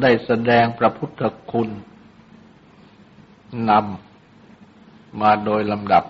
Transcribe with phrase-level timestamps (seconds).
[0.00, 1.68] ได้แสดงพระพุทธคุณ
[3.70, 6.04] นำมาโดยลำดับ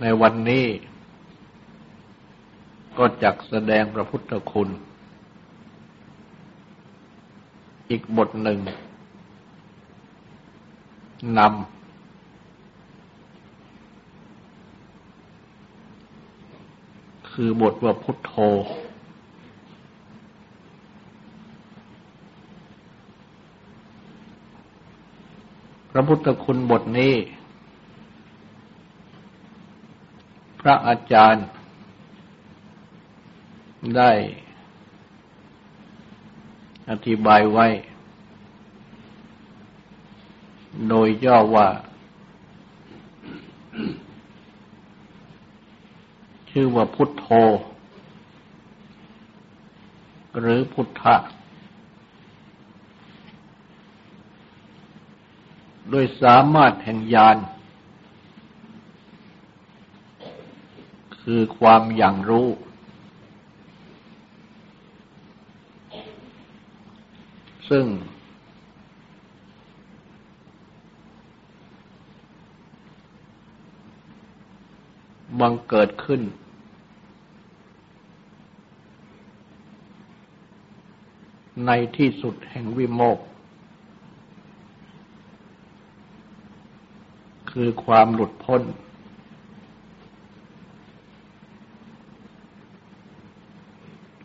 [0.00, 0.66] ในวันนี้
[2.98, 4.68] ก็จักแสดงพระพุทธคุณ
[7.90, 8.58] อีกบทหนึ่ง
[11.38, 11.77] นำ
[17.40, 18.32] คือบทว่าพุทโธ
[25.90, 27.14] พระพุทธคุณบทนี้
[30.60, 31.46] พระอาจารย์
[33.96, 34.10] ได้
[36.90, 37.66] อธิบายไว้
[40.88, 41.68] โดยย่อว่า
[46.60, 47.26] ชื่อว่าพุทโธ
[50.40, 51.16] หรือพุทธะ
[55.90, 57.36] โดยสามารถแห่งญาณ
[61.20, 62.48] คือความอย่างรู้
[67.70, 67.86] ซึ่ง
[75.40, 76.22] บังเกิดขึ้น
[81.66, 83.18] ในที่สุดแห่งวิโมก
[87.50, 88.62] คือความหลุดพ้น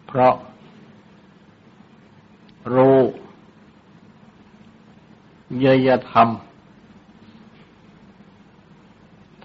[0.06, 0.36] เพราะ
[2.74, 3.00] รู้
[5.60, 6.30] เยยธรรม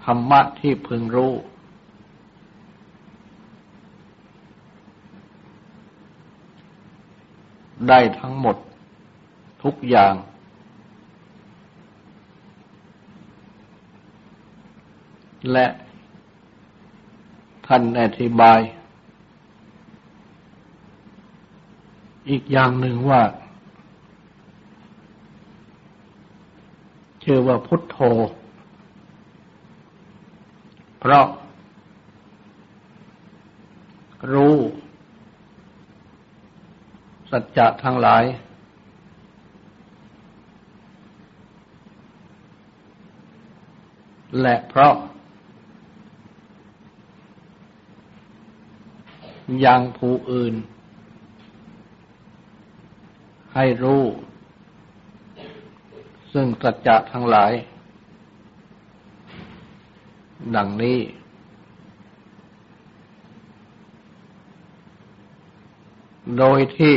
[0.03, 1.33] ธรรมะที่พึงรู้
[7.87, 8.57] ได้ทั้งหมด
[9.63, 10.13] ทุกอย่าง
[15.51, 15.67] และ
[17.67, 18.59] ท่านอธิบาย
[22.29, 23.21] อีกอย่างหนึ่งว่า
[27.23, 27.97] ชื่อว่าพุทโธ
[30.99, 31.25] เพราะ
[34.33, 34.55] รู้
[37.31, 38.23] สัจจะทั้งหลาย
[44.41, 44.93] และเพราะ
[49.65, 50.55] ยังผู้อื่น
[53.55, 54.03] ให้รู้
[56.33, 57.51] ซึ่งสัจจะทั้งหลาย
[60.55, 60.97] ดังนี้
[66.37, 66.95] โดยที่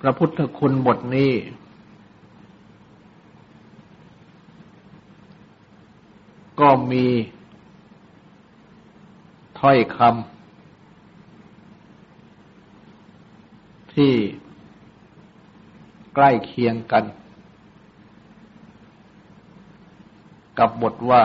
[0.00, 1.32] พระพุทธคุณบทนี้
[6.60, 7.06] ก็มี
[9.60, 10.08] ถ้อยคำ
[13.94, 14.12] ที่
[16.14, 17.04] ใกล้เคียงกัน
[20.58, 21.22] กับบทว่า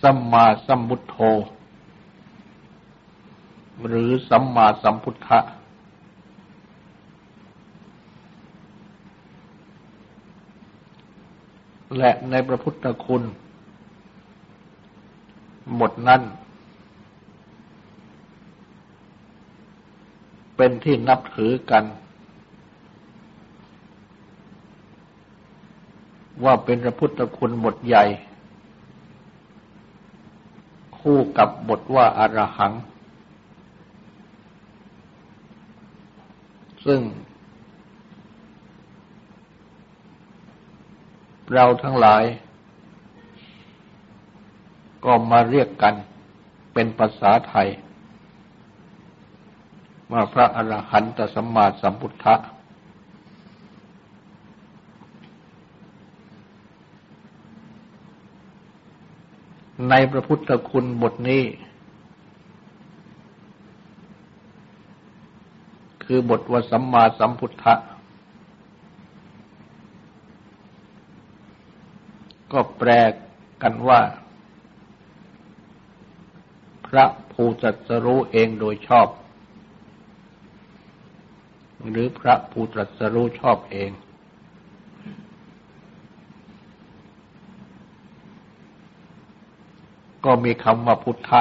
[0.00, 1.16] สัมมาสัมพุทโธ
[3.86, 5.38] หรือสัมมาสัมพุทธะ
[11.98, 13.22] และในพระพุทธคุณ
[15.80, 16.22] บทนั้น
[20.56, 21.84] เป็นที่นับถือกัน
[26.44, 28.04] ว่าเป็นพระพุทธคุณบทใหญ่
[30.98, 32.72] คู่กับบทว่าอารหัง
[36.86, 37.00] ซึ่ง
[41.52, 42.24] เราทั้งหลาย
[45.04, 45.94] ก็มาเรียกกัน
[46.72, 47.68] เป็นภาษาไทย
[50.12, 52.34] ว่าพระอรหันตสัมมาสัมพุทธะ
[59.88, 61.42] ในพระพุทธคุณบทนี้
[66.06, 67.74] คือบทว่าสัมมาสัมพุทธะ
[72.52, 72.90] ก็แปล
[73.62, 74.00] กันว่า
[76.86, 79.08] พระผู้ตรัสรู้เองโดยชอบ
[81.90, 83.90] หรือพระผู้ตรัสรู้ชอบเอง
[90.24, 91.40] ก็มีคำว่าพุทธะ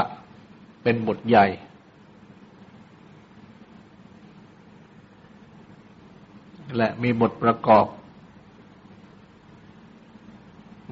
[0.83, 1.45] เป็นบทใหญ่
[6.77, 7.85] และมีบทประกอบ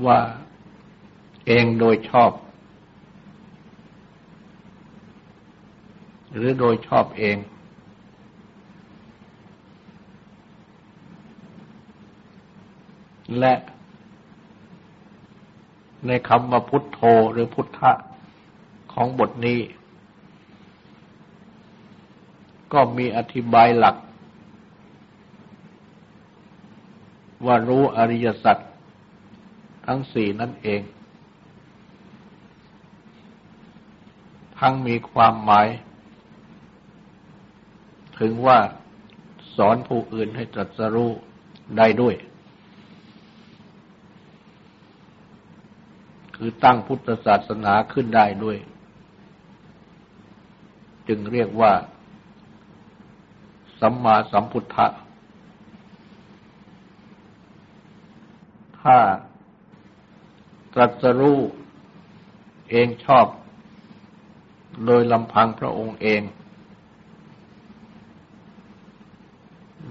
[0.05, 0.19] ว่า
[1.47, 2.31] เองโดยชอบ
[6.33, 7.37] หรือโดยชอบเอง
[13.39, 13.53] และ
[16.07, 16.99] ในคำว่าพุทโธ
[17.31, 17.91] หรือพุทธะ
[18.93, 19.59] ของบทนี้
[22.73, 23.95] ก็มีอธิบายหลัก
[27.45, 28.57] ว่ารู้อริยสัจ
[29.85, 30.81] ทั้งสี่นั่นเอง
[34.59, 35.67] ทั้งมีความหมาย
[38.19, 38.59] ถึงว่า
[39.55, 41.11] สอนผู้อื่นให้ตรัสรู้
[41.77, 42.15] ได้ด้วย
[46.35, 48.57] คือตั้งพุทธศาสนาขึ้นได้ด้วย
[51.07, 51.73] จึงเรียกว่า
[53.79, 54.87] สัมมาสัมพุทธะ
[58.81, 58.97] ถ้า
[60.73, 61.39] ตรัสรู้
[62.69, 63.27] เองชอบ
[64.85, 66.21] โดยลำพังพระองค์เอง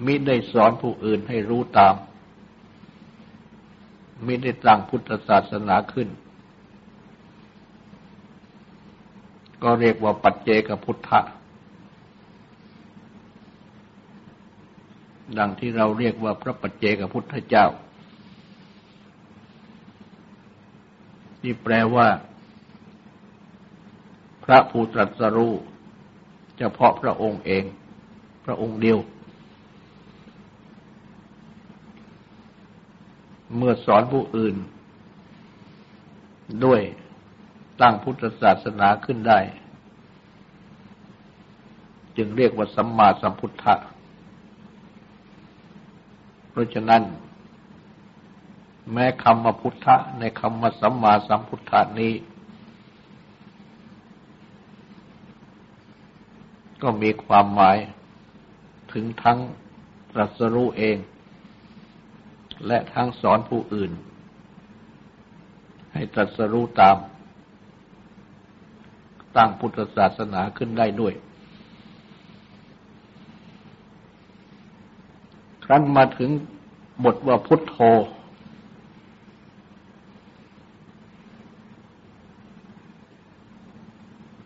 [0.04, 1.94] มิได้สอนผู้อื่นให้รู้ตาม
[4.26, 6.08] มิได้ตั้งพุทธศาสนาขึ้น
[9.62, 11.20] ก็เรียกว่าปัจเจกพุทธะ
[15.38, 17.66] ดังที่เราเรียกว่าพระปัจเจกพุทธเจ้า
[21.42, 22.08] นี่แปลว่า
[24.44, 25.54] พระผู้ตรัสรู้
[26.58, 27.64] เฉพาะพระองค์เอง
[28.44, 28.98] พระองค์เดียว
[33.56, 34.56] เมื่อสอนผู้อื่น
[36.64, 36.80] ด้วย
[37.80, 39.38] ตั้งพุทธศาสนาขึ้นได้
[42.16, 43.74] จึงเรียกว่าสัมมาสัมพุทธะ
[46.50, 47.02] เพราะฉะนั้น
[48.92, 52.12] แม้คำว่าพุทธะในคำว่าสัมมาสัมพุทธะนี้
[56.82, 57.76] ก็มีความหมาย
[58.92, 59.38] ถึงทั้ง
[60.12, 60.96] ตรัสรู้เอง
[62.66, 63.92] และทั้งสอนผู้อื่น
[65.92, 66.96] ให้ตรัสรู้ตาม
[69.36, 71.14] ตั้งพุทธศาสนาขึ้นได้ด้วย
[75.64, 76.30] ครั้นมาถึง
[77.04, 77.76] บทว่าพุทโธ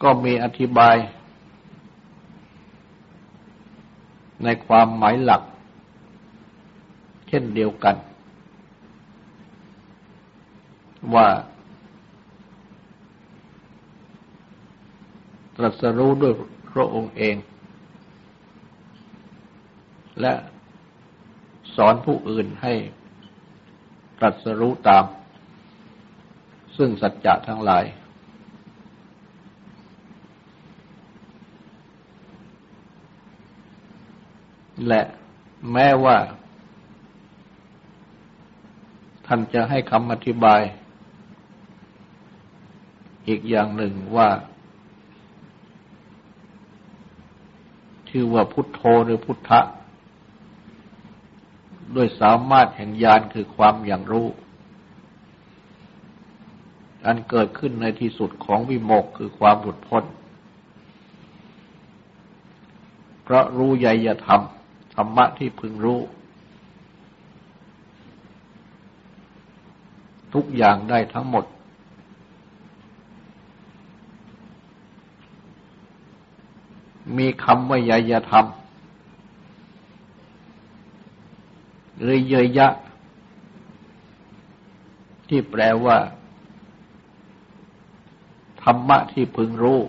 [0.05, 0.97] ก็มีอธิบาย
[4.45, 5.43] ในความหมายหลัก
[7.29, 7.97] เช่นเดียวกัน
[11.15, 11.29] ว่า
[15.57, 16.35] ตรัสรู้ด้วย
[16.73, 17.37] พระองค์เอง
[20.21, 20.33] และ
[21.77, 22.75] สอนผู้อื่นให้
[24.19, 25.05] ตรัสรู้ตาม
[26.77, 27.85] ซึ่งสัจจะทั้งหลาย
[34.87, 35.03] และ
[35.73, 36.17] แม้ว่า
[39.27, 40.61] ท่านจะให้คำอธิบาย
[43.29, 44.29] อีกอย่างหนึ่งว่า
[48.09, 49.61] ชื่อว่าพุทโธหรือพุทธะ
[51.97, 54.27] ด้วยสามารถแห่งญาณคือความอย่างรู้
[57.07, 60.05] อันเกิดขึ้นในที่สุดของวิโมกคือความหลุดพ้น
[63.23, 64.43] เพราะรู้ใหญ่ยธรรม
[64.95, 66.01] ธรรมะที่พึงรู้
[70.35, 71.45] ทุกอย่างได้ทั้งหมด
[77.19, 78.47] มีคำว่ายายธรรม
[82.01, 82.69] หรือเยยะ
[85.29, 85.99] ที่แปลว่า
[88.63, 89.81] ธรรมะที่พึงรู้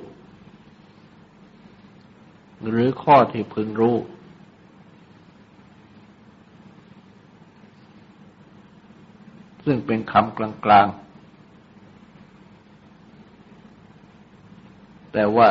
[2.67, 3.95] หรือข้อที่พึงรู้
[9.65, 10.95] ซึ่งเป็นคำกลางๆ
[15.13, 15.49] แต่ว่า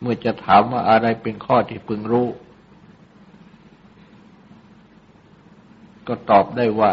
[0.00, 2.28] เมื่อจะถามว่าอะไรเป็นข้อที่พึงรู้
[6.06, 6.92] ก็ตอบได้ว่า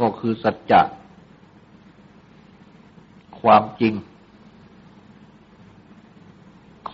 [0.00, 0.82] ก็คือสัจจะ
[3.40, 3.94] ความจริง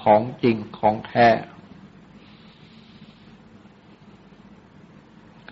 [0.01, 1.29] ของจริงของแท้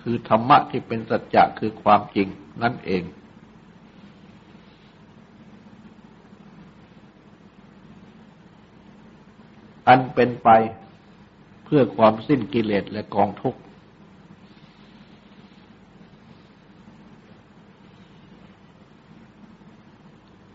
[0.02, 2.28] คือธรรมะที่เป็นสัจจะคือความจริง
[2.62, 3.02] นั่นเอง
[9.88, 10.48] อันเป็นไป
[11.64, 13.60] เพื่อความสิ้นกิเลสและกองทุกข์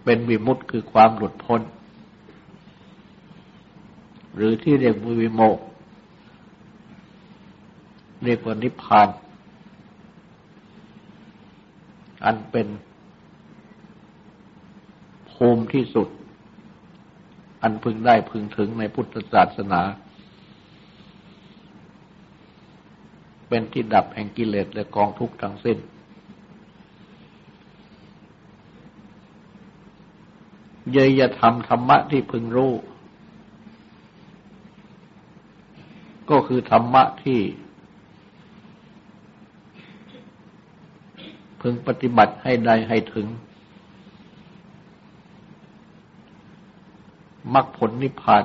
[0.03, 1.61] เป็นวิมุตต์คือความหลุดพ้น
[4.35, 5.59] หรือที่เรียกวิโมก
[8.23, 9.07] เรียกว่านิพพาน
[12.25, 12.67] อันเป็น
[15.31, 16.07] ภูมิที่สุด
[17.63, 19.81] อันพึงได้พึงถึงในพุทธศาสนา
[23.47, 25.77] เป็นที่ดับแห่งกิเลสและกองทุกข์ทั้งสิ้น
[30.91, 32.73] เยยธรรมธรรมะที่พึงรู้
[36.29, 37.39] ก็คือธรรมะที่
[41.63, 43.27] พึงปฏิบัติให้ได้ให้ถึง
[47.53, 48.43] มรรคผลนิพพาน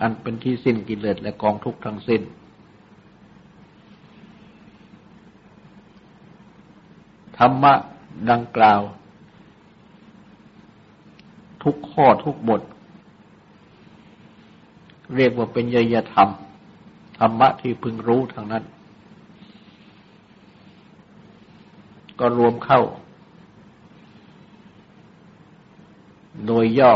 [0.00, 2.22] อันเป็นที่สิ้นกิเลสและกองทุกข์ทั้งสิ้น
[7.38, 7.74] ธรรมะ
[8.30, 8.80] ดังกล่าว
[11.62, 12.62] ทุกข้อทุกบท
[15.16, 16.28] เรียกว่าเป็นยยธรรม
[17.18, 18.64] ธรรมะที่พึงรู้ทางนั้น
[22.20, 22.80] ก็รวมเข้า
[26.46, 26.94] โดยย่อ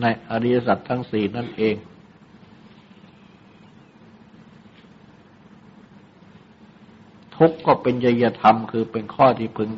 [0.00, 1.76] ในอริยสัจทั้งสี่นั่นเอง
[7.36, 9.70] ทุกก็เป็นยยธรรมคือเป็นข้อที่พึง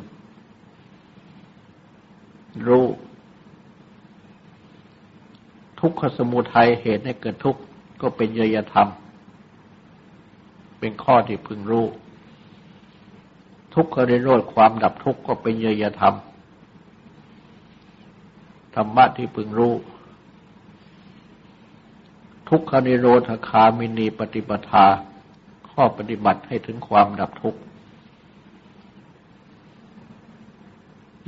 [2.67, 2.85] รู้
[5.79, 7.61] ทุกขสมุทัยเหตุให้เกิดทุกข์
[8.01, 8.87] ก็เป็นยยธรรม
[10.79, 11.85] เป็นข้อที่พึงรู้
[13.73, 16.15] ทุกขริโรธความดับทุกข์ก็เป็นเยยธรรม
[18.75, 19.73] ธรรมะที่พึงรู้
[22.49, 24.85] ทุกขนิโรธคามินีปฏิปทา
[25.69, 27.59] ข้อปฏิบัติให้ถึงความดับทุกข์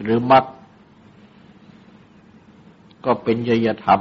[0.01, 0.43] หรือมัด
[3.05, 3.99] ก็เป็นเยยธรรม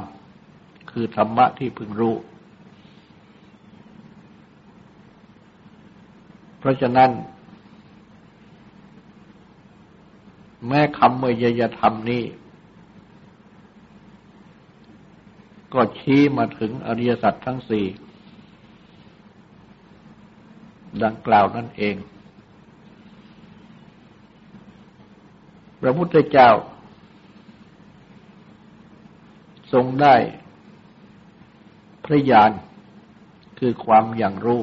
[0.91, 2.15] คือธรรมะที่พึงรู้
[6.59, 7.11] เพราะฉะนั้น
[10.67, 12.25] แม้คำเมยยธรรมนี้
[15.75, 17.87] ก็ชี้มาถึงอริยสัจทั้งสี่
[21.05, 21.97] ดังกล่าวนั่นเอง
[25.81, 26.51] พระพุทธเจ้า
[29.73, 30.15] ทรงได้
[32.05, 32.51] พระญาณ
[33.59, 34.63] คือความอย่างรู้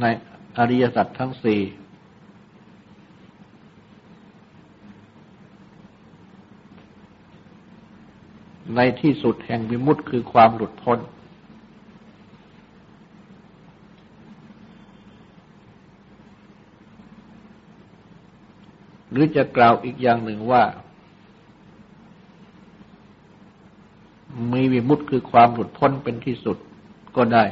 [0.00, 0.04] ใน
[0.56, 1.60] อริยสัจทั้งสี่
[8.76, 10.98] ในที่สุดแห่งวิมุตต์คือความหลุดพ้น
[19.10, 20.62] หรือจะกล่าวอีกอย่างหนึ่งว่า
[24.52, 26.56] มีวิมุตต์คือความหลุดพ้นเป็นที่สุด
[27.16, 27.44] ก็ได้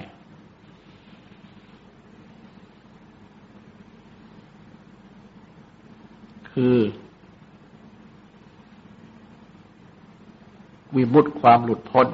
[11.00, 12.06] วิมุตติความหลุดพ้น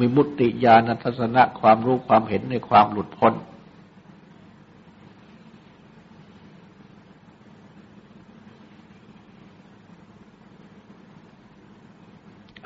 [0.00, 3.34] วิมุตติญาณทัศนะความรู้ความเห็นในความหลุดพ้น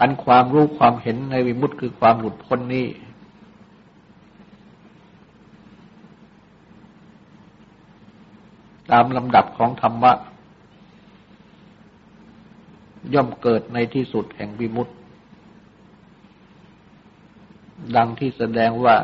[0.00, 2.86] อันความรู้ความเห็นในวิมุตติคือความหลุดพ้นนี้
[8.92, 10.12] ตามลำดับของธรรมะ
[13.14, 14.92] ย่อมเกิดในที่สุดแห่งวิมุตติ
[17.96, 18.96] ดังที่แสดงว่า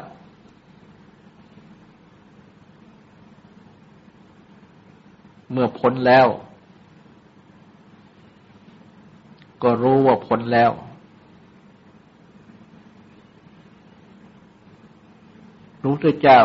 [5.52, 6.28] เมื่อพ้นแล้ว
[9.62, 10.71] ก็รู้ว่าพ้นแล้ว
[15.83, 16.42] รู้ด้วเจ้า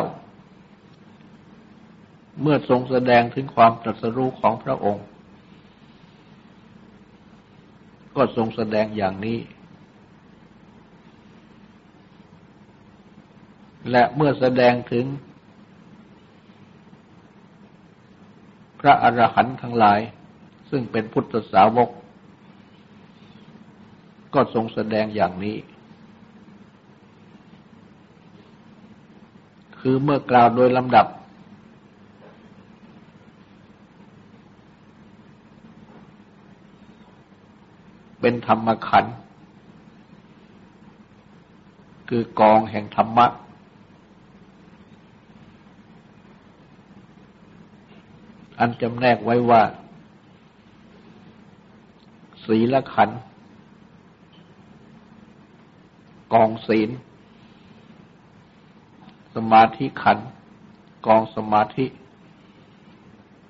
[2.41, 5.05] เมื่อทรงแสดงถึงความตรัสรู้ของพระองค์
[8.15, 9.39] ก็ทรงแสดงอย่างนี้
[13.91, 15.05] และเมื่อแสดงถึง
[18.79, 19.99] พระอรหันต์ทั้งหลาย
[20.69, 21.89] ซึ่งเป็นพุทธสาวก
[24.33, 25.57] ก็ทรงแสดงอย่างนี้
[29.79, 31.07] คือเมื่อกล่าวโดยลำดับ
[38.25, 39.15] เป็นธรรมขันธ์
[42.09, 43.27] คือกองแห่งธรรมะ
[48.59, 49.61] อันจำแนกไว้ว่า
[52.45, 53.09] ศีลขัน
[56.33, 56.89] กองศีล
[59.35, 60.17] สมาธิขัน
[61.07, 61.85] กองสมาธิ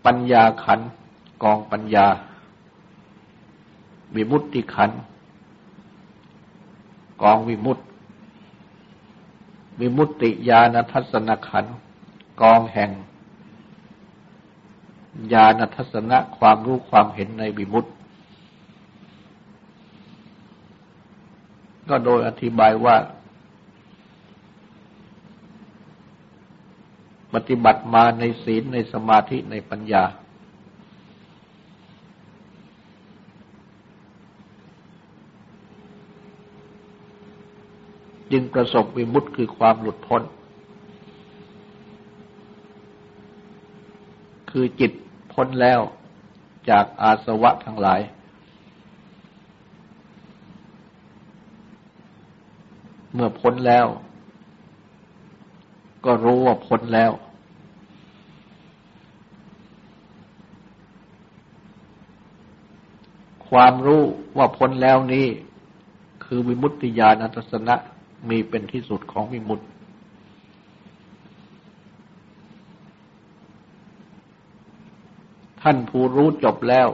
[0.05, 0.79] ปัญญาขัน
[1.43, 2.07] กองปัญญา
[4.15, 4.91] วิมุตติขัน
[7.22, 7.84] กองวิมุตติ
[9.79, 11.65] วิมุตติญาณทัศนขัน
[12.41, 12.91] กองแห่ง
[15.34, 17.91] ญาณทัศนะความรู้ความเห็นในวิมุตติ
[21.89, 22.95] ก็โดยอธิบายว่า
[27.34, 30.04] ปฏิบัติมาในศีลในสมาธิในปัญญา
[38.34, 40.22] จึงประสบวิมุตติคือความหลุดพ้น
[44.52, 44.91] คือจิต
[45.34, 45.80] พ้นแล้ว
[46.69, 48.02] จากอาสวะทั้งหลาย
[53.13, 53.88] เมื่อพ้นแล้ว
[56.06, 57.12] ก็รู้ว่าพ้นแล้ว
[63.50, 64.04] ความรู้
[64.38, 65.28] ว่าพ้นแล้วนี้
[66.24, 67.76] คือวิมุตติญาณทัศนะ
[68.29, 69.65] มีเป็นที่สุดของวิมุตติ
[75.62, 76.89] ท่านผู้รู้จบแล้ว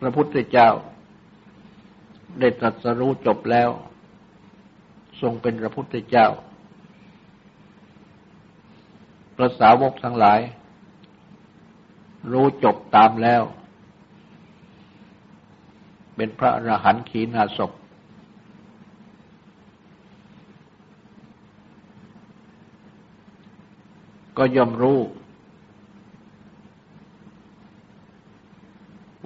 [0.00, 0.70] พระพุทธเจ้า
[2.40, 3.70] ได้ตรัสรู้จบแล้ว
[5.20, 6.28] ทรงเป็นพระพุทธเจ้า
[9.36, 10.40] พระสาวกทั้งหลาย
[12.32, 13.42] รู้จบตามแล้ว
[16.16, 17.72] เป็นพระอรหันต์ขีณาศพ
[24.38, 25.00] ก็ย่อมรู้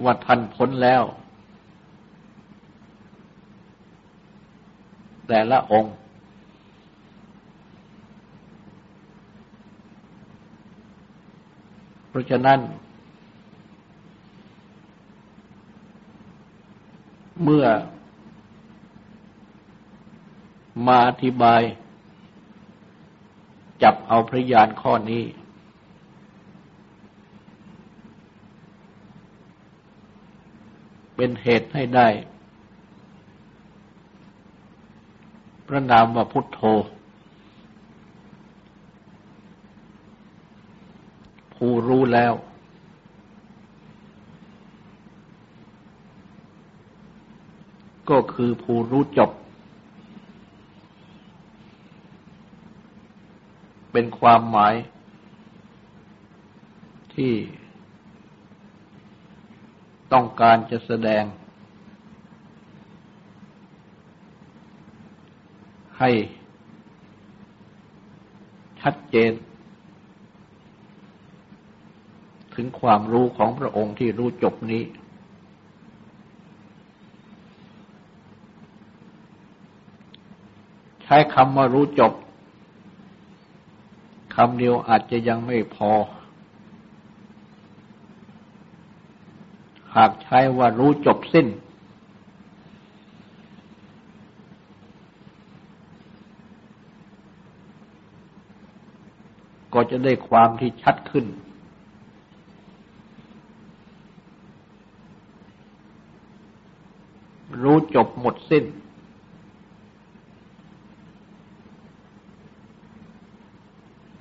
[0.03, 1.03] ว่าท่านพ้นแล้ว
[5.27, 5.93] แต่ละองค์
[12.09, 12.59] เพราะฉะนั้น
[17.43, 17.65] เมื่อ
[20.87, 21.61] มาอธิบาย
[23.83, 25.23] จับเอาพระญาณข้อนี้
[31.15, 32.07] เป็นเหตุให้ได้
[35.67, 36.61] พระนามว่าพุทโธ
[41.53, 42.33] ผู้รู้แล้ว
[48.11, 49.31] ก็คือผู้รู้จบ
[53.91, 54.73] เป็นความหมาย
[57.13, 57.33] ที่
[60.13, 61.23] ต้องการจะแสดง
[65.99, 66.09] ให้
[68.81, 69.31] ชัดเจน
[72.55, 74.83] ถึงความรู้ของพระองค์ที่รู้จบนี้
[81.13, 82.13] ช้คำว่ารู้จบ
[84.35, 85.91] คำเดียวอาจจะยังไม่พอ
[89.95, 91.47] หากใช้ว่ารู้จบสิ้น
[99.73, 101.25] ก็จะได้ความที่ชัดขึ้น
[107.63, 108.65] รู้จบหมดสิ้น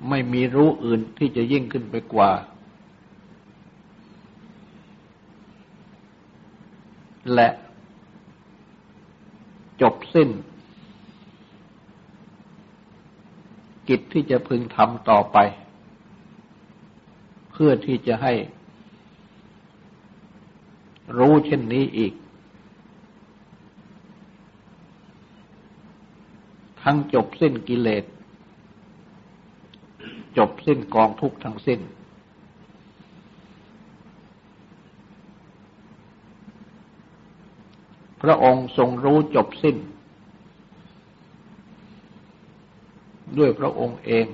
[0.08, 2.30] ไม่มีรู้อื่นที่จะยิ่งขึ้นไปกว่า
[7.34, 7.48] และ
[9.80, 10.28] จบสิ้น
[13.88, 15.38] กิจที่จะพึงทำต่อไป
[17.50, 18.34] เพื่อที่จะให้
[21.18, 22.12] รู้เช่นนี้อีก
[26.82, 28.04] ทั้งจบสิ้นกิเลส
[30.38, 31.80] จบสิ้นกองทุกทั้งสิ้น
[38.22, 39.76] พระองค์ทรงรู้จบสิ้น
[43.38, 44.26] ด้วยพระองค์เอง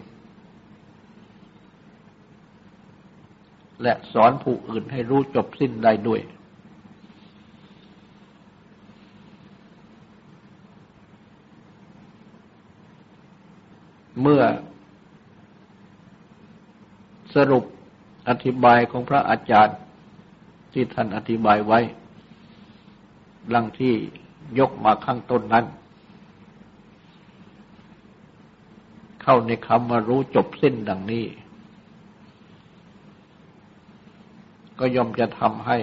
[3.82, 6.20] และสอนผู้อื่นให้รู้จบสิ้นได้ด้วย
[14.22, 14.42] เมื่อ
[17.36, 17.64] สรุป
[18.28, 19.76] อธิบายของพระอาจารย์
[20.72, 21.80] ที่ท่านอธิบายไว้
[23.54, 23.94] ดังที่
[24.58, 25.66] ยกมาข้างต้นนั้น
[29.22, 31.24] เข้าในคำว่ารู้จบสิ้นดังนี้
[34.78, 35.78] ก็ย่อมจะทำให้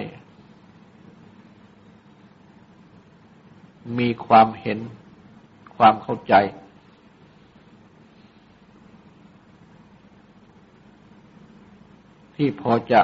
[3.98, 4.78] มีความเห็น
[5.76, 6.34] ความเข้าใจ
[12.36, 13.02] ที่พอจะ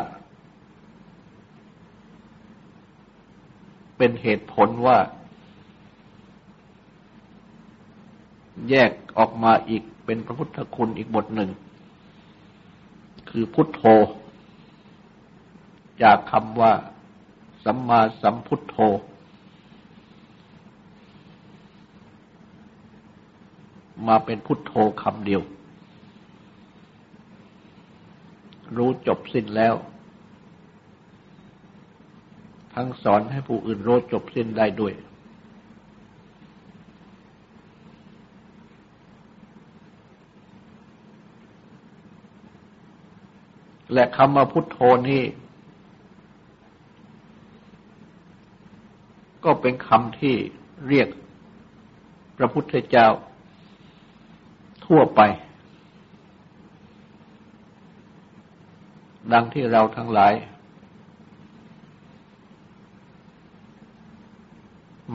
[3.96, 4.98] เป็นเหตุผลว่า
[8.68, 11.50] แยกออกมาอีกเป็นพระพุทธคุณอีกบทหนึ่ง
[13.30, 13.82] คือพุทโธ
[16.02, 16.72] จากคำว่า
[17.64, 18.76] สัมมาสัมพุทโธ
[24.06, 25.42] มาเป็นพุทโธคำเดียว
[28.76, 29.74] รู้จบสิ้นแล้ว
[32.74, 34.92] ทั้งสอนให้ผู้อื่นรู้จบสิ้นได้ด้วย
[43.92, 44.78] และคำว่าพุทโธ
[45.08, 45.22] นี้
[49.44, 50.36] ก็เป็นคำที่
[50.88, 51.08] เรียก
[52.36, 53.08] พระพุทธเจ้า
[54.86, 55.20] ทั่วไป
[59.32, 60.34] ดังที่เราทั้งหลาย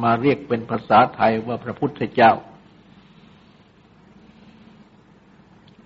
[0.02, 2.32] มาเรียกเป็นภาษาไทยว่าพระพุทธเจ้า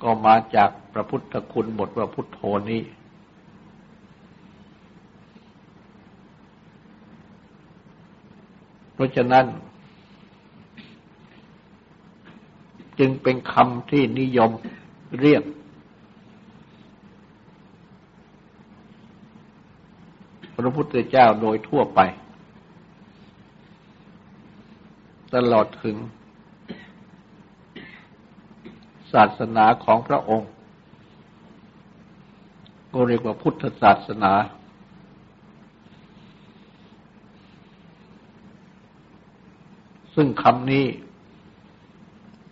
[0.01, 2.39] ก็มาจากพระพุทธคุณบทว่าพุทโธ
[2.69, 2.81] นี้
[8.93, 9.45] เพราะฉะนั้น
[12.99, 14.51] จึงเป็นคำที่นิยม
[15.21, 15.43] เรียก
[20.59, 21.99] พระพุทธเจ้าโดยทั่วไป
[25.33, 25.97] ตลอดถึง
[29.13, 30.49] ศาสนาของพระองค์
[32.93, 34.33] ก็เรียกว่าพุทธศาสนา
[40.15, 40.85] ซึ่งคำนี้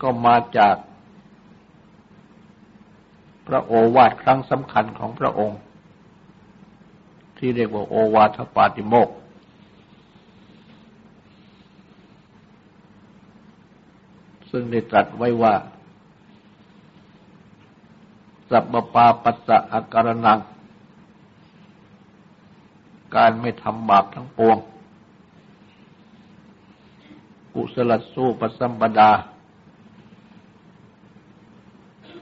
[0.01, 0.75] ก็มาจาก
[3.47, 5.59] พระโอวาทครั้งสำคัญของพระองค์
[7.37, 9.09] ที่เรียกว่าโอวาทปาติโมก
[14.51, 15.53] ซึ่งได้ตรัสไว้ว่า
[18.49, 20.39] สัพปาปัสสะอาการนัง
[23.15, 24.57] การไม่ทำบาปทั้งปวง
[27.53, 29.11] กุศลสู้ปสัมปดา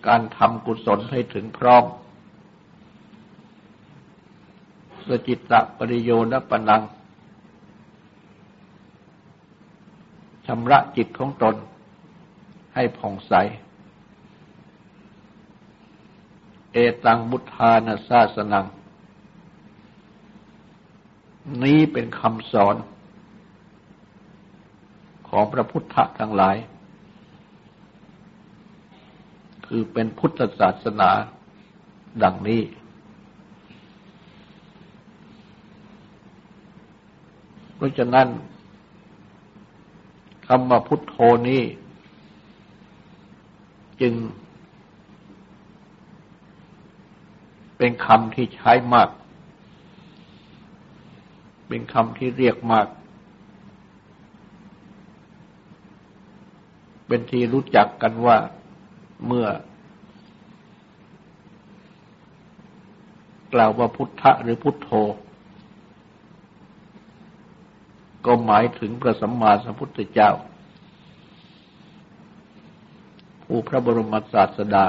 [0.08, 1.84] การทำกุศลให้ถึงพร้อม
[5.08, 6.82] สจิตตะปริโยนปนัง
[10.46, 11.56] ชำระจิตของตน
[12.76, 13.34] ให้ผ่องใส
[16.72, 18.66] เอตังบุทานาซาสนัง
[21.64, 22.76] นี้เป็นคำสอน
[25.30, 26.56] ของพระพุทธทั้งหลาย
[29.66, 31.12] คือเป็นพุทธศาสนา
[32.24, 32.62] ดังนี้
[37.76, 38.28] เพราะฉะนั้น
[40.48, 41.16] คำว่าพุทโธ
[41.50, 41.64] นี้
[44.02, 44.14] จึง
[47.78, 49.10] เป็นคำที่ใช้มาก
[51.68, 52.88] เป็นคำที่เรียกมาก
[57.08, 58.38] เป็นที่รู้จักกันว่า
[59.26, 59.48] เมื่อ
[63.54, 64.92] กล่าวว่าพุทธะหรือพุทโธ
[68.26, 70.32] ก็หมายถึงพระสัมมาสัมพุทธเจ้า
[73.44, 74.86] ผู้พระบรมศาสดา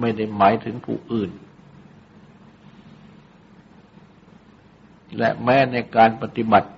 [0.00, 1.30] ไม่ได้หมายถึงผู้อื่น
[5.18, 6.70] และแม้ในการปฏิบัติ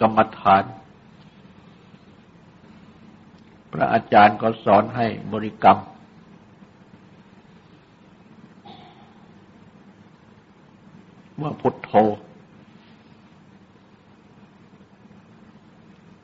[0.00, 0.64] กรรมฐาน
[3.72, 5.78] พระอาจารย์ก็สอนให้บริกรรม
[11.44, 11.92] ว่าพุทโธ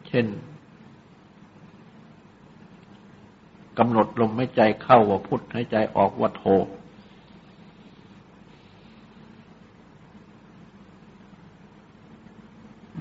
[0.06, 0.26] เช่น
[3.78, 6.44] กำหนดลมหายใจเข้าว่าพุทธหายใจออกว่าโธ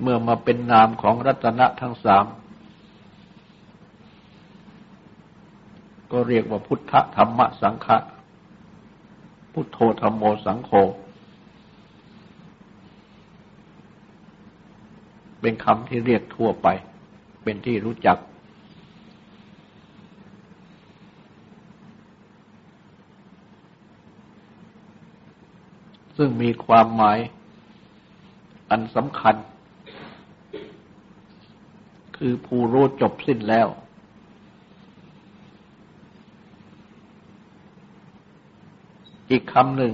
[0.01, 2.25] เมื่อมาเป็นนามของรัตนะทั้งสาม
[6.11, 7.97] ก็เรียกว่าพุทธธรรมสังฆะ
[9.53, 10.71] พุทโธธรรมโมสังโฆ
[15.49, 16.67] เป็นคำที่เรียกทั่วไป
[17.43, 18.17] เป็นที่รู้จัก
[26.17, 27.19] ซึ่งมีความหมาย
[28.69, 29.35] อันสำคัญ
[32.17, 33.67] คือผู้รู้จบสิ้นแล้ว
[39.29, 39.93] อีกคำหนึ่ง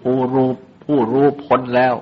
[0.00, 0.48] ผู้รู้
[0.84, 1.94] ผู้้นแล้ว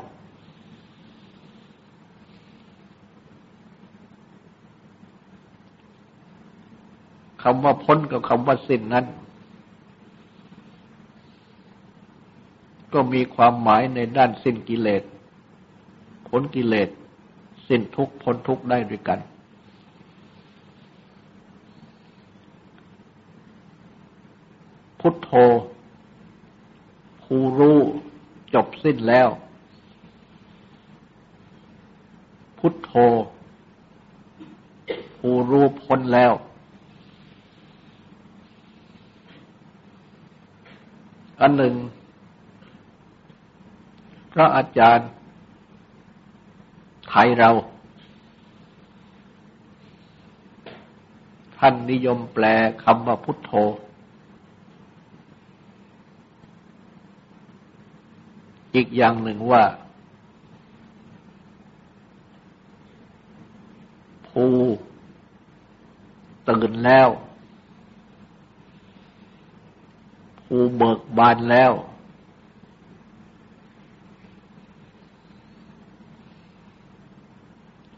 [7.42, 9.06] คำว่าพ้นกับคำว่าสิ้นนั้น
[12.92, 15.02] ก็มีความหมายในด้านสิ้นกิเลส
[16.28, 16.88] พ้นกิเลส
[17.68, 19.18] สิ้นทุกพ้นทุกได้ด้วยกัน
[25.00, 25.30] พุทโธ
[27.22, 27.78] ผู้รู้
[28.54, 29.28] จบสิ้นแล้ว
[32.58, 32.92] พุทโธ
[35.18, 36.32] ผู้รู้พ้นแล้ว
[41.48, 41.76] อันหนึ่ง
[44.32, 45.08] พระอาจารย์
[47.08, 47.50] ไทยเรา
[51.58, 52.44] ท่านนิยมแปล
[52.84, 53.52] คำว่าพุทโธ
[58.74, 59.64] อีกอย่างหนึ่งว่า
[64.28, 64.52] ผู้
[66.48, 67.08] ตื่นแล้ว
[70.46, 71.72] ผู้ เบิกบานแล้ว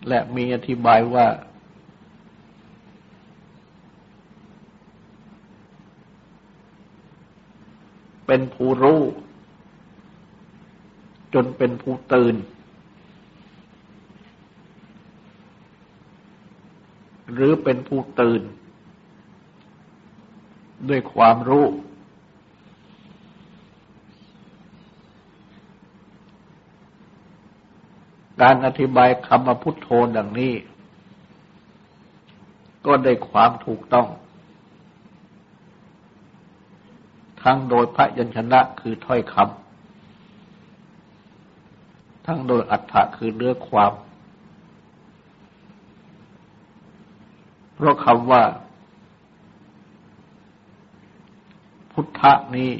[0.08, 1.26] และมีอธิบายว่า
[8.26, 9.02] เป็นผู้รู้
[11.34, 12.34] จนเป็นผู้ตื่น
[17.32, 18.42] หรือเป็นผู้ตื่น
[20.88, 21.66] ด้วยความรู้
[28.42, 30.54] การอธิบายคำพุทโธดังนี้
[32.86, 34.08] ก็ได้ความถูกต้อง
[37.42, 43.92] ทั้งโดยพระยัญชนะคือถ้อยคำทั้งโดยอัฏฐะคือเนื้อความ
[47.74, 48.42] เพราะคำว่า
[51.92, 52.72] พุทธะนี้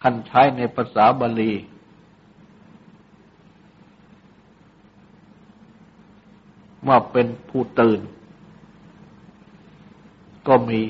[0.00, 1.52] ท่านใช้ในภาษาบาลี
[6.88, 8.00] ว่าเป็นผู้ตื่น
[10.48, 10.82] ก็มี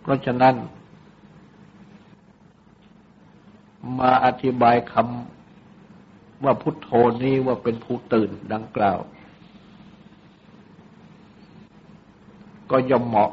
[0.00, 0.54] เพราะฉะนั้น
[3.98, 6.90] มาอธิบายคำว่าพุทโธ
[7.22, 8.98] นี้ว่าเป็นผู้ตื่นดังกล่าว
[12.70, 13.30] ก็ย่อมเหมาะ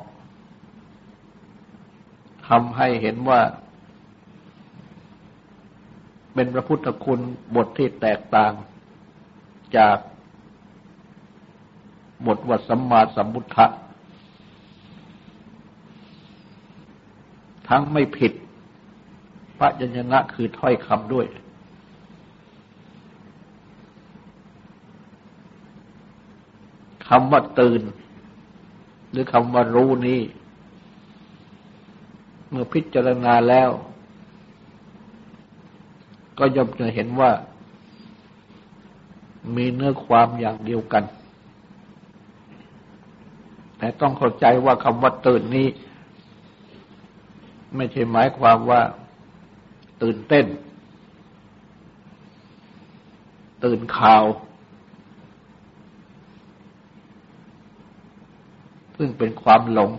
[2.48, 3.42] ทำให้เห็นว่า
[6.36, 7.20] เป็นพระพุทธคุณ
[7.56, 8.54] บทที่แตกต่าง
[9.78, 9.98] จาก
[12.28, 13.66] บทว่าสัมมาสัมพุทธะ
[17.70, 18.34] ทั้งไม่ผิด
[19.60, 21.28] พระยัญนะคือถ้อยคำด้วย
[27.08, 27.82] คำว่าตื่น
[29.12, 30.22] หรือคำว่ารู้นี้
[32.50, 33.70] เมื่อพิจารณาแล้ว
[36.38, 37.32] ก็ย่อมจะเห็นว่า
[39.56, 41.04] มีเนื้อความอย่างเดียวกัน
[43.78, 45.68] แต่ต้องเข้าใจว่าคำว่าตื่นนี้
[47.76, 48.82] ไม่ใช่หมายความว่า
[50.02, 50.46] ตื่นเต้น
[53.64, 54.24] ตื่นข่าว
[58.98, 59.92] ซึ่งเป็นความหลง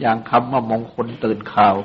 [0.00, 1.76] อย่างคำว่ามงคลตื่นข่าว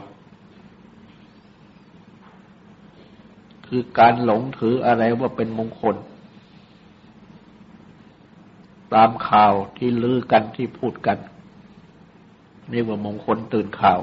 [3.69, 5.95] คือการหลงถืออะไรว่าเป็นมงคล
[8.93, 11.17] ตามข่าวที่ลือกันที่พูดกัน
[12.69, 13.99] เรียกว่ามงคลตื่นข่าว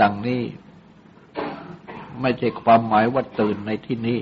[0.00, 0.42] ดังนี้
[2.20, 4.18] ไม่ใช่ความหมายว่าตื่นในที่นี้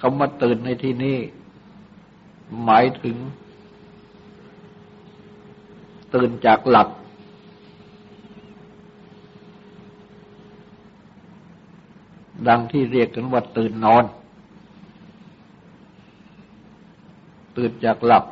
[0.00, 1.18] คำว่าตื่นในที่นี้
[2.64, 3.16] หมายถึง
[6.14, 6.88] ตื่นจากหลับ
[12.48, 14.04] ดังที่เรียกกันว่าตื่นนอน
[17.56, 18.24] ตื่นจากหลับ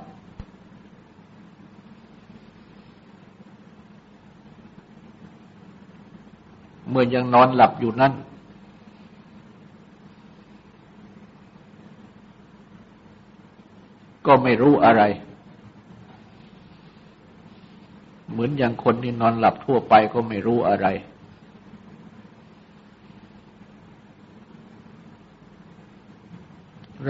[6.90, 8.12] เมื่อยังนอนหลับอยู่นั้น
[14.26, 15.02] ก็ไม่รู้อะไร
[18.38, 20.86] เหมือนอย่างคนที่นอนหลับทั่วไปก็ไม่รู้อะไร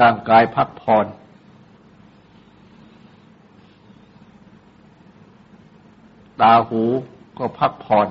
[0.01, 1.07] ร่างกายพักผ่อน
[6.41, 6.83] ตาหู
[7.39, 8.09] ก็พักผ่อน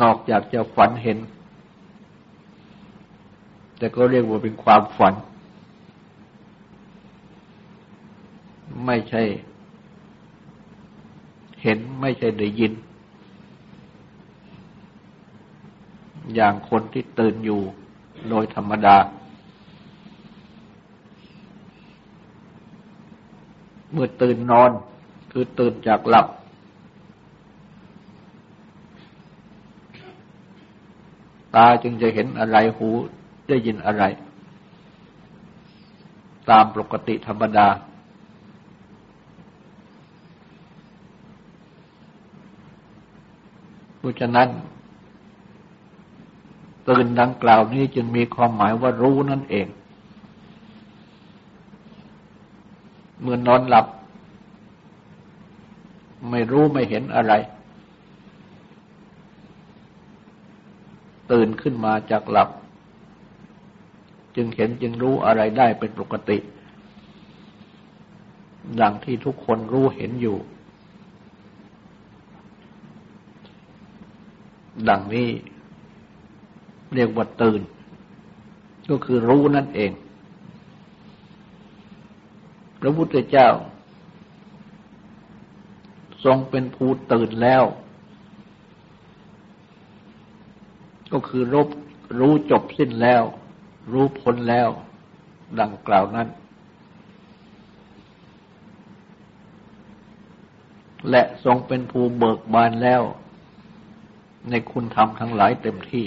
[0.00, 1.18] นอกจากจะฝันเห็น
[3.78, 5.14] แต่ก็เรียกว่าเป็นความฝัน
[8.86, 9.22] ไม่ใช่
[11.62, 12.72] เห็นไม่ใช่ได้ยิน
[16.34, 17.60] อย่างคนที่ตื่นอยู่
[18.28, 18.96] โดยธรรมดา
[23.92, 24.70] เมื่อตื่นนอน
[25.32, 26.26] คือตื่นจากหลับ
[31.54, 32.88] ตาจึงจะเห็นอะไรหู
[33.48, 34.04] ได้ยินอะไร
[36.50, 37.66] ตามปกติธรรมดา
[44.00, 44.48] เพราะฉะนั้น
[46.88, 49.66] ตื่นดังกล่าวนี้จึงมีความหมายว่ารู้นั่นเอง
[53.20, 53.86] เมื่อนอนหลับ
[56.30, 57.32] ไม่รู้ไม่เห็นอะไร
[61.32, 62.48] ตื่นขึ้นมาจากหลับ
[64.36, 66.38] จึงเห็นจึงรู้อะไรได้เป็นปกติ
[68.80, 70.36] ดังที่ทุกคนรู้เห็นอยู่
[74.88, 75.28] ดังนี้
[76.94, 77.60] เรียกว่าตื่น
[78.90, 79.92] ก็คือรู้นั่นเอง
[82.80, 83.48] พระพุทธเจ้า
[86.24, 87.64] ทรงเป็นผู้ตื่นแล้ว
[91.12, 91.68] ก็คือรบ
[92.18, 93.22] รู้จบสิ้นแล้ว
[93.92, 94.68] รู้พ้นแล้ว
[95.60, 96.28] ดังกล่าวนั้น
[101.10, 103.02] และทรงเป็นภูเบิกบานแล้ว
[104.48, 106.06] ในคุณธรรมทั้งหลายเต็มที่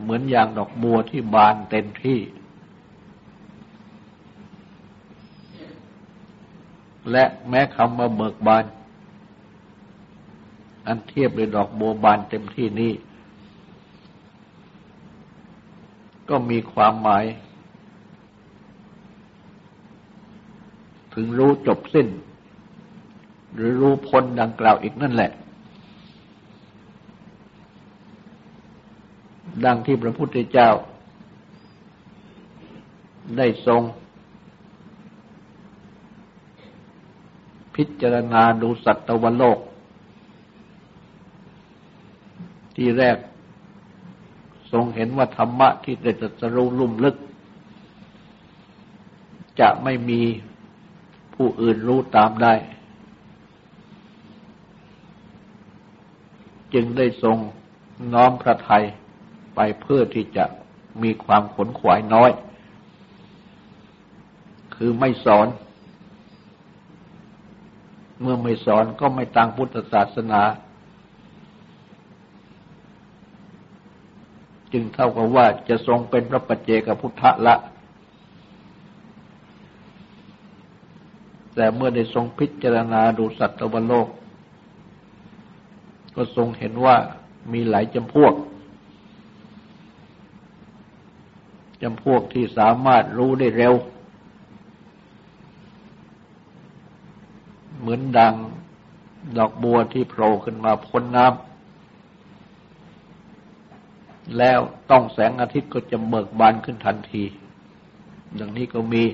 [0.00, 2.20] เหมือนอย่างดอกบัวที่บานเต็มที่
[7.10, 8.64] และแม้คำว่าเบิกบาน
[10.86, 12.92] อันเทียบเลยดอกบัวบานเต็มที่นี้
[16.28, 17.24] ก็มีความหมาย
[21.14, 22.08] ถึงรู้จบสิ้น
[23.54, 25.30] หรือรู้พ้นดังกล่าวอีกนั่นแหละ
[29.64, 30.70] ดังที่พระพุทธเจ้า
[33.36, 33.82] ได้ทรง
[37.74, 39.58] พิจารณาดูสัตวโลก
[42.76, 43.16] ที่แรก
[44.72, 47.16] ทรงเห็นว่าธรรมะที่ได้ตรัสรู้ลุ่มลึก
[49.60, 50.20] จะไม่มี
[51.34, 52.54] ผู้อื่นรู้ตามได้
[56.74, 57.36] จึงได้ทรง
[58.14, 58.84] น้อมพระทัย
[59.54, 60.44] ไปเพื่อที่จะ
[61.02, 62.30] มีความขนขวายน้อย
[64.74, 65.48] คือไม่สอน
[68.20, 70.42] เมื่อไม่สอนก็ไม่ตั้งพุทธศาสนา
[74.72, 77.56] จึงเท่ากับว่าจะทรงเป็นพระปัจเจกพุทธละ
[81.54, 83.58] แต่เมื่อได้ทรงพิจารณาดูสัตว์
[83.88, 84.08] โลก
[86.18, 86.96] ก็ทรงเห็นว่า
[87.52, 88.32] มีหลายจำพวก
[91.82, 93.74] จำพวกที่สามารถรู้ได้เร็ว
[97.80, 98.34] เหมือนดัง
[99.38, 101.48] ดอกบัวที่โผล่ขึ้นมาพ้นน้ำ
[104.38, 104.58] แล้ว
[104.90, 107.24] ต้องแสงอาทิตย์ก็จะเบิกบานขึ้นทันที
[108.38, 109.04] ดังนี้ก็มี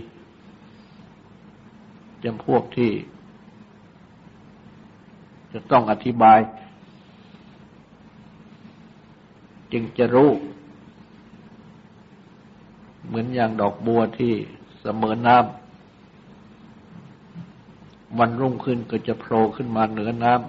[2.24, 2.90] จำพวกที่
[5.52, 6.38] จะต้องอธิบาย
[9.76, 10.30] จึงจะรู้
[13.06, 14.34] เหมือนอย่างดอกบัวที่
[14.80, 15.46] เสมอน้ำ
[18.18, 20.42] วันรุ่งขึ้นก็จะโผล่ขึ้นมาเหนือน้ำ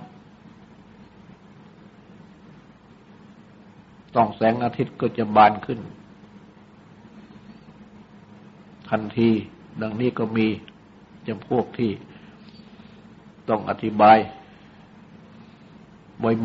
[4.15, 5.79] ต้องแสงอาทิตย์ก็จะบานขึ้น
[8.89, 9.29] ทันที
[9.81, 10.47] ดังนี้ก็มี
[11.27, 11.91] จำพวกที่
[13.49, 14.17] ต้องอธิบาย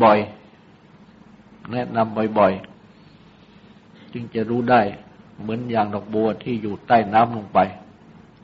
[0.03, 2.70] บ่อยๆ แนะนำบ่อยๆ
[4.13, 4.81] จึงจะรู้ได้
[5.41, 7.59] เหมือนอย่างดอกบัวที่อยู่ใต้น้ำลงไป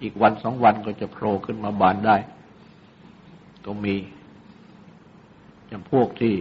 [0.01, 2.17] อีกวันสองวันก็จะโผล่ขึ้นมาบานได้
[3.65, 3.95] ก็มี
[5.69, 6.35] จำพวกที่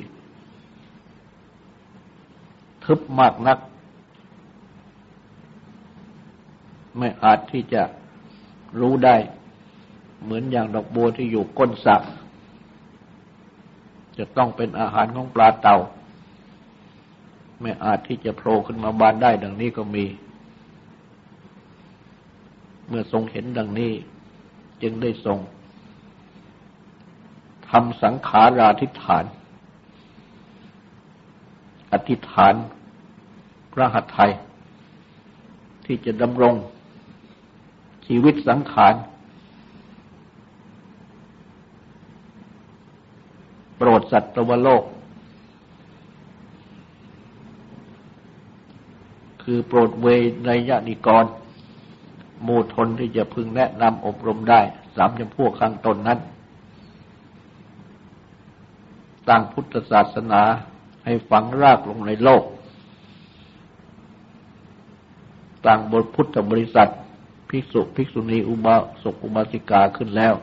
[2.84, 3.58] ทึบมากนัก
[6.98, 7.82] ไม่อาจที่จะ
[8.80, 9.16] รู้ได้
[10.22, 11.96] เหมือนอย่างดอกบัวที่อยู่ก้นสระ
[14.18, 15.76] จะต้องเป็นอาหารของปลาเต่า
[17.60, 20.04] ไม่อาจที่จะโผล่ขึ้นมาบานได้ดังนี้ก็มี
[22.88, 23.92] เมื่อทรงเห็นดังนี้
[24.82, 25.38] จึงได้ทรง
[27.70, 29.24] ทำสังขาราธิฐาน
[31.92, 32.54] อธิษฐาน
[33.72, 34.30] พระหัตถ์ไทย
[35.86, 36.54] ที่จะดำรง
[38.06, 38.94] ชีวิตสังขาร
[43.76, 44.82] โปรดสัตวโลก
[49.48, 50.06] คือโปรดเว
[50.48, 51.24] นยนิกร
[52.46, 54.60] มูทนที่จะพึงแนะนำอบรมได้
[54.96, 56.18] สามจำพวกข้างตนนั้น
[59.28, 60.42] ตั้งพุทธศาสนา
[61.04, 62.44] ให้ฝังรากลงในโลก
[65.66, 66.90] ตั้งบทพุทธบริษัท
[67.48, 70.34] ภิกษุภิกษุณีอุบาสกอุบาสิกาขึ้นแล้ว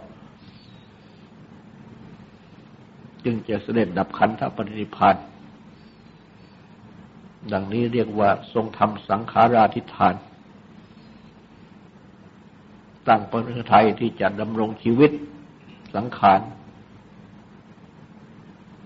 [3.23, 5.15] จึงจะเสด็จดับขันธปรินิพาน
[7.51, 10.15] ดังนี้เรียกว่าทรงทำสังขาราธิฐาน
[13.07, 15.11] ตั้งปณิไทยที่จะดำรงชีวิต
[15.95, 16.41] สังขาร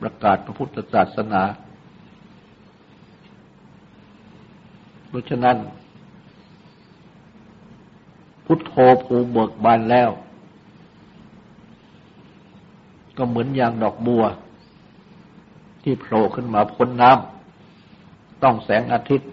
[0.02, 1.44] ประกาศพระพุทธศาสนา
[5.08, 5.58] เพราะฉะนั้น
[8.46, 10.10] พุทโธภูเบิกบานแล้ว
[13.18, 14.24] ก็เหมือนอย่างดอกบัว
[15.84, 17.37] ที่โผล่ขึ้นมาพ้นน้ำ
[18.44, 19.32] ต้องแสงอาทิตย์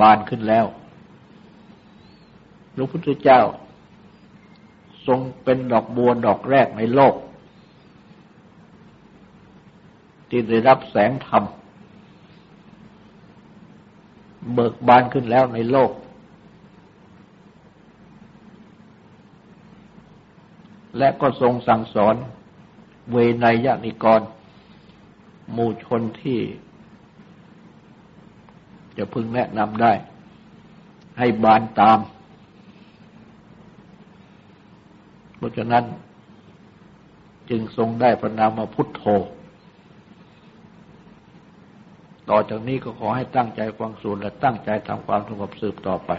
[0.00, 0.66] บานขึ้นแล้ว
[2.74, 3.40] พระพุทธเจ้า
[5.06, 7.14] ทรงเป็นดอกบัวดอกแรกในโลก
[10.28, 11.44] ที่ได้รับแสงธรรม
[14.54, 15.90] เบิกบานขึ้นแล้วในโลก
[20.98, 22.14] และก็ทรงสั่งสอน
[23.10, 24.20] เวนยนิกร
[25.52, 26.40] หมู่ชนที่
[29.00, 29.92] จะพึงแนะนำได้
[31.18, 31.98] ให้บานตาม
[35.36, 35.84] เพราะฉะนั้น
[37.50, 39.04] จึงทรงได้พระนามพุทโธ
[42.30, 46.10] ต่อจากนี้ก็ขอให้ตั้งใจฟังสูตรและตั้งใจทำความสงบสืบต่อไป